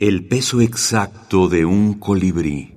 El 0.00 0.28
peso 0.28 0.60
exacto 0.60 1.48
de 1.48 1.64
un 1.64 1.94
colibrí. 1.94 2.72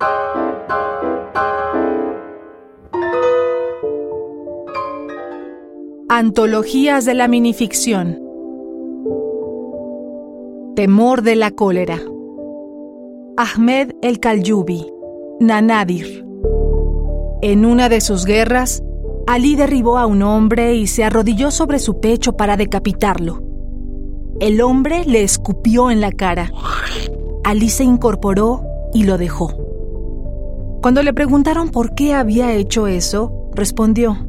Antologías 6.08 7.04
de 7.04 7.14
la 7.14 7.28
minificción. 7.28 8.18
Temor 10.74 11.22
de 11.22 11.36
la 11.36 11.52
cólera. 11.52 12.00
Ahmed 13.36 13.92
el 14.02 14.18
Kalyubi. 14.18 14.84
Nanadir. 15.38 16.26
En 17.40 17.64
una 17.64 17.88
de 17.88 18.00
sus 18.00 18.24
guerras, 18.24 18.82
Ali 19.28 19.54
derribó 19.54 19.96
a 19.96 20.06
un 20.06 20.22
hombre 20.22 20.74
y 20.74 20.88
se 20.88 21.04
arrodilló 21.04 21.52
sobre 21.52 21.78
su 21.78 22.00
pecho 22.00 22.32
para 22.32 22.56
decapitarlo. 22.56 23.51
El 24.42 24.60
hombre 24.60 25.04
le 25.04 25.22
escupió 25.22 25.88
en 25.92 26.00
la 26.00 26.10
cara. 26.10 26.52
Ali 27.44 27.70
se 27.70 27.84
incorporó 27.84 28.64
y 28.92 29.04
lo 29.04 29.16
dejó. 29.16 29.54
Cuando 30.82 31.04
le 31.04 31.14
preguntaron 31.14 31.68
por 31.68 31.94
qué 31.94 32.12
había 32.12 32.52
hecho 32.52 32.88
eso, 32.88 33.48
respondió, 33.54 34.26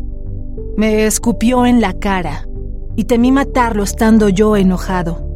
me 0.77 1.07
escupió 1.07 1.65
en 1.65 1.81
la 1.81 1.93
cara 1.93 2.47
y 2.95 3.05
temí 3.05 3.31
matarlo 3.31 3.81
estando 3.81 4.29
yo 4.29 4.55
enojado. 4.55 5.27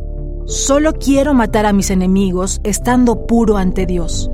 Solo 0.46 0.94
quiero 0.94 1.34
matar 1.34 1.66
a 1.66 1.73
mis 1.73 1.90
enemigos 1.90 2.62
estando 2.64 3.26
puro 3.26 3.58
ante 3.58 3.88
Dios. 3.88 4.30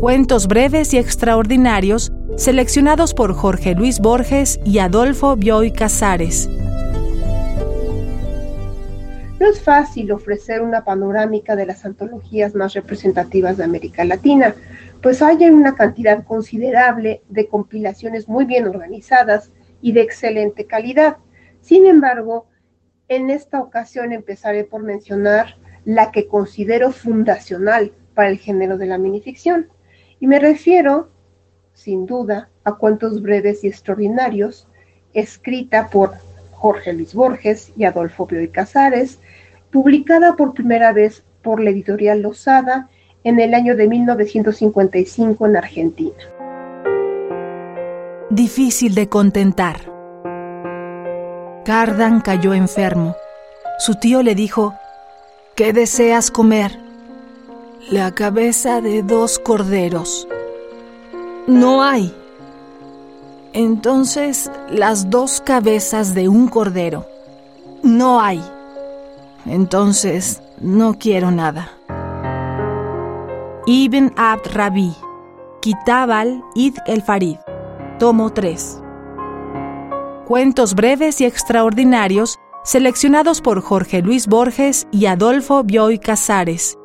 Cuentos 0.00 0.48
breves 0.48 0.92
y 0.92 0.98
extraordinarios 0.98 2.10
seleccionados 2.36 3.14
por 3.14 3.32
Jorge 3.32 3.76
Luis 3.76 4.00
Borges 4.00 4.58
y 4.64 4.80
Adolfo 4.80 5.36
Bioy 5.36 5.70
Casares. 5.70 6.50
No 9.38 9.46
es 9.46 9.60
fácil 9.60 10.12
ofrecer 10.12 10.62
una 10.62 10.84
panorámica 10.84 11.56
de 11.56 11.66
las 11.66 11.84
antologías 11.84 12.54
más 12.54 12.72
representativas 12.72 13.58
de 13.58 13.64
América 13.64 14.02
Latina, 14.04 14.54
pues 15.02 15.20
hay 15.20 15.44
una 15.50 15.74
cantidad 15.74 16.24
considerable 16.24 17.22
de 17.28 17.46
compilaciones 17.46 18.28
muy 18.28 18.46
bien 18.46 18.66
organizadas 18.66 19.52
y 19.82 19.92
de 19.92 20.00
excelente 20.00 20.64
calidad. 20.64 21.18
Sin 21.60 21.86
embargo, 21.86 22.46
en 23.08 23.28
esta 23.28 23.60
ocasión 23.60 24.12
empezaré 24.12 24.64
por 24.64 24.82
mencionar 24.82 25.56
la 25.84 26.12
que 26.12 26.28
considero 26.28 26.90
fundacional 26.90 27.92
para 28.14 28.30
el 28.30 28.38
género 28.38 28.78
de 28.78 28.86
la 28.86 28.96
minificción, 28.96 29.68
y 30.18 30.26
me 30.28 30.38
refiero, 30.38 31.10
sin 31.74 32.06
duda, 32.06 32.48
a 32.64 32.72
Cuentos 32.72 33.20
Breves 33.20 33.64
y 33.64 33.68
Extraordinarios, 33.68 34.66
escrita 35.12 35.90
por 35.90 36.14
Jorge 36.56 36.92
Luis 36.94 37.14
Borges 37.14 37.72
y 37.76 37.84
Adolfo 37.84 38.26
Bioy 38.26 38.48
Casares, 38.48 39.20
publicada 39.70 40.36
por 40.36 40.54
primera 40.54 40.92
vez 40.92 41.22
por 41.42 41.60
la 41.60 41.70
editorial 41.70 42.22
Lozada 42.22 42.88
en 43.24 43.40
el 43.40 43.54
año 43.54 43.76
de 43.76 43.88
1955 43.88 45.46
en 45.46 45.56
Argentina. 45.56 46.16
Difícil 48.30 48.94
de 48.94 49.08
contentar. 49.08 49.76
Cardan 51.64 52.20
cayó 52.20 52.54
enfermo. 52.54 53.16
Su 53.78 53.96
tío 53.96 54.22
le 54.22 54.34
dijo, 54.34 54.74
¿qué 55.54 55.72
deseas 55.72 56.30
comer? 56.30 56.78
La 57.90 58.12
cabeza 58.12 58.80
de 58.80 59.02
dos 59.02 59.38
corderos. 59.38 60.26
No 61.46 61.82
hay. 61.82 62.12
Entonces, 63.56 64.50
las 64.70 65.08
dos 65.08 65.40
cabezas 65.40 66.14
de 66.14 66.28
un 66.28 66.46
cordero. 66.48 67.06
No 67.82 68.20
hay. 68.20 68.44
Entonces, 69.46 70.42
no 70.60 70.98
quiero 70.98 71.30
nada. 71.30 71.70
Ibn 73.64 74.12
Abd 74.14 74.52
Rabi, 74.52 74.92
Kitab 75.62 76.10
al-Id 76.10 76.76
el-Farid, 76.86 77.38
tomo 77.98 78.30
3. 78.30 78.82
Cuentos 80.26 80.74
breves 80.74 81.22
y 81.22 81.24
extraordinarios 81.24 82.38
seleccionados 82.62 83.40
por 83.40 83.62
Jorge 83.62 84.02
Luis 84.02 84.26
Borges 84.26 84.86
y 84.92 85.06
Adolfo 85.06 85.64
Bioy 85.64 85.98
Casares 85.98 86.76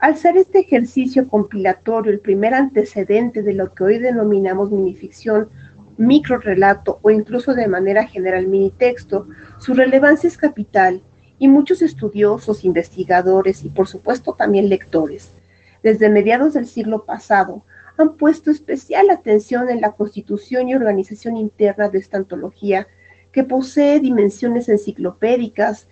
al 0.00 0.16
ser 0.16 0.38
este 0.38 0.60
ejercicio 0.60 1.28
compilatorio 1.28 2.10
el 2.10 2.20
primer 2.20 2.54
antecedente 2.54 3.42
de 3.42 3.52
lo 3.52 3.74
que 3.74 3.84
hoy 3.84 3.98
denominamos 3.98 4.70
minificción, 4.70 5.50
microrelato 5.98 6.98
o 7.02 7.10
incluso 7.10 7.54
de 7.54 7.68
manera 7.68 8.06
general 8.06 8.46
minitexto, 8.48 9.28
su 9.58 9.74
relevancia 9.74 10.28
es 10.28 10.38
capital 10.38 11.02
y 11.38 11.48
muchos 11.48 11.82
estudiosos, 11.82 12.64
investigadores 12.64 13.62
y 13.62 13.68
por 13.68 13.88
supuesto 13.88 14.32
también 14.32 14.70
lectores, 14.70 15.32
desde 15.82 16.08
mediados 16.08 16.54
del 16.54 16.66
siglo 16.66 17.04
pasado, 17.04 17.62
han 17.98 18.16
puesto 18.16 18.50
especial 18.50 19.10
atención 19.10 19.68
en 19.68 19.82
la 19.82 19.92
constitución 19.92 20.68
y 20.68 20.74
organización 20.74 21.36
interna 21.36 21.90
de 21.90 21.98
esta 21.98 22.16
antología 22.16 22.88
que 23.32 23.44
posee 23.44 24.00
dimensiones 24.00 24.70
enciclopédicas 24.70 25.86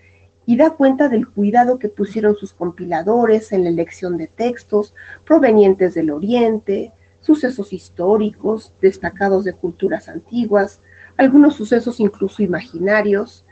y 0.49 0.57
da 0.57 0.71
cuenta 0.71 1.11
del 1.11 1.29
cuidado 1.29 1.79
que 1.79 1.91
pusieron 1.91 2.35
sus 2.35 2.55
compiladores 2.55 3.53
en 3.53 3.65
la 3.65 3.69
elección 3.69 4.17
de 4.17 4.29
textos 4.29 4.95
provenientes 5.27 5.93
del 5.93 6.11
Oriente, 6.11 6.91
sucesos 7.21 7.75
históricos 7.75 8.73
destacados 8.81 9.45
de 9.45 9.53
culturas 9.53 10.09
antiguas, 10.09 10.81
algunos 11.19 11.55
sucesos 11.55 12.01
incluso 12.01 12.43
imaginarios 12.43 13.45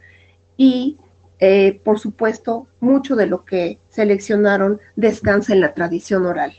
y, 0.57 0.97
eh, 1.39 1.83
por 1.85 1.99
supuesto, 1.99 2.67
mucho 2.81 3.15
de 3.15 3.27
lo 3.27 3.45
que 3.45 3.79
seleccionaron 3.91 4.81
descansa 4.97 5.53
en 5.53 5.61
la 5.61 5.75
tradición 5.75 6.25
oral. 6.25 6.55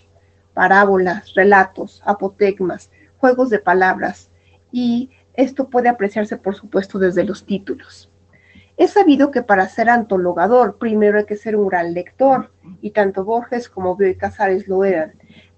Parábolas, 0.53 1.33
relatos, 1.33 2.03
apotegmas, 2.05 2.91
juegos 3.17 3.49
de 3.49 3.57
palabras 3.57 4.29
y 4.71 5.09
esto 5.33 5.67
puede 5.67 5.89
apreciarse, 5.89 6.37
por 6.37 6.53
supuesto, 6.53 6.99
desde 6.99 7.23
los 7.23 7.43
títulos. 7.43 8.11
Es 8.77 8.91
sabido 8.91 9.31
que 9.31 9.41
para 9.41 9.67
ser 9.67 9.89
antologador 9.89 10.77
primero 10.77 11.17
hay 11.17 11.25
que 11.25 11.35
ser 11.35 11.55
un 11.55 11.67
gran 11.67 11.93
lector, 11.95 12.51
y 12.79 12.91
tanto 12.91 13.25
Borges 13.25 13.69
como 13.69 13.95
Bioy 13.95 14.15
Casares 14.15 14.67
lo 14.67 14.83
eran. 14.83 15.13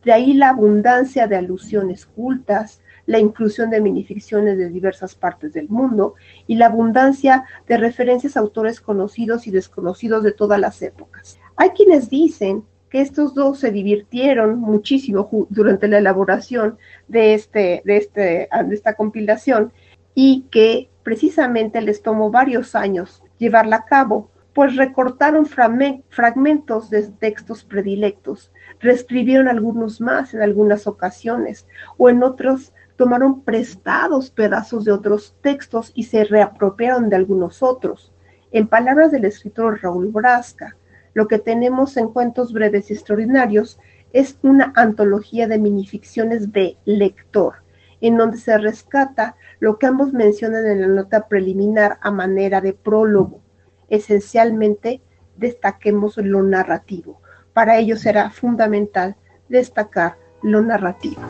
De 0.06 0.14
ahí 0.14 0.34
la 0.34 0.50
abundancia 0.50 1.28
de 1.28 1.36
alusiones 1.36 2.06
cultas, 2.06 2.82
la 3.06 3.20
inclusión 3.20 3.72
de 3.72 3.82
minificciones 3.82 4.58
de 4.58 4.70
diversas 4.70 5.16
partes 5.16 5.52
del 5.52 5.68
mundo 5.68 6.16
y 6.48 6.56
la 6.56 6.68
abundancia 6.68 7.44
de 7.68 7.76
referencias 7.76 8.38
a 8.38 8.40
autores 8.40 8.80
conocidos 8.80 9.48
y 9.48 9.52
desconocidos 9.52 10.24
de 10.24 10.32
todas 10.32 10.60
las 10.60 10.82
épocas. 10.82 11.38
Hay 11.58 11.72
quienes 11.72 12.10
dicen 12.10 12.64
que 12.90 13.02
estos 13.02 13.34
dos 13.34 13.60
se 13.60 13.72
divirtieron 13.72 14.60
muchísimo 14.60 15.30
durante 15.50 15.88
la 15.88 15.98
elaboración 15.98 16.78
de, 17.08 17.34
este, 17.34 17.82
de, 17.84 17.98
este, 17.98 18.50
de 18.66 18.76
esta 18.76 18.94
compilación 18.94 19.74
y 20.16 20.46
que 20.52 20.90
precisamente 21.10 21.82
les 21.82 22.04
tomó 22.04 22.30
varios 22.30 22.76
años 22.76 23.24
llevarla 23.40 23.78
a 23.78 23.86
cabo, 23.86 24.30
pues 24.54 24.76
recortaron 24.76 25.48
fragmentos 25.48 26.92
de 26.92 27.08
textos 27.08 27.64
predilectos, 27.64 28.52
reescribieron 28.80 29.48
algunos 29.48 30.02
más 30.02 30.36
en 30.36 30.44
algunas 30.44 30.86
ocasiones, 30.86 31.66
o 31.98 32.12
en 32.12 32.22
otros 32.22 32.74
tomaron 32.96 33.42
prestados 33.42 34.30
pedazos 34.30 34.86
de 34.86 34.92
otros 34.92 35.36
textos 35.42 35.92
y 35.96 36.04
se 36.04 36.26
reapropiaron 36.26 37.10
de 37.10 37.16
algunos 37.16 37.64
otros. 37.64 38.14
En 38.52 38.68
palabras 38.68 39.12
del 39.12 39.26
escritor 39.26 39.80
Raúl 39.82 40.10
Brasca, 40.10 40.78
lo 41.16 41.28
que 41.28 41.40
tenemos 41.40 41.98
en 41.98 42.10
cuentos 42.10 42.54
breves 42.54 42.92
y 42.92 42.94
extraordinarios 42.94 43.80
es 44.14 44.38
una 44.44 44.74
antología 44.76 45.48
de 45.48 45.58
minificciones 45.58 46.52
de 46.52 46.78
lector, 46.86 47.64
en 48.02 48.18
donde 48.18 48.38
se 48.38 48.58
rescata 48.58 49.36
lo 49.60 49.78
que 49.78 49.88
ambos 49.88 50.14
mencionan 50.14 50.66
en 50.66 50.82
la 50.82 50.88
nota 50.88 51.28
preliminar 51.28 51.98
a 52.02 52.12
manera 52.12 52.62
de 52.62 52.74
prólogo. 52.74 53.42
Esencialmente, 53.90 55.02
destaquemos 55.38 56.18
lo 56.18 56.44
narrativo. 56.44 57.22
Para 57.54 57.78
ello 57.78 57.98
será 57.98 58.30
fundamental 58.30 59.16
destacar 59.48 60.18
lo 60.42 60.62
narrativo. 60.62 61.22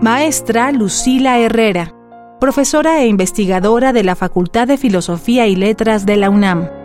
Maestra 0.00 0.72
Lucila 0.72 1.38
Herrera, 1.38 1.94
profesora 2.40 3.02
e 3.02 3.06
investigadora 3.06 3.92
de 3.92 4.02
la 4.02 4.16
Facultad 4.16 4.66
de 4.66 4.78
Filosofía 4.78 5.46
y 5.46 5.56
Letras 5.56 6.06
de 6.06 6.16
la 6.16 6.30
UNAM. 6.30 6.79